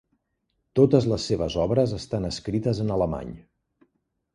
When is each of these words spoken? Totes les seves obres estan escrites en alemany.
Totes 0.79 1.05
les 1.11 1.27
seves 1.33 1.59
obres 1.67 1.95
estan 2.01 2.27
escrites 2.33 2.85
en 2.87 2.95
alemany. 2.97 3.41